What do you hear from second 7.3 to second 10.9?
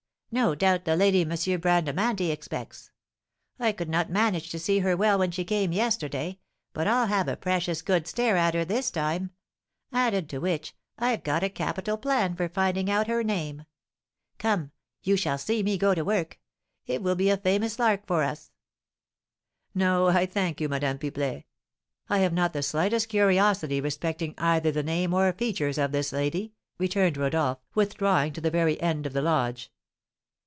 precious good stare at her this time; added to which,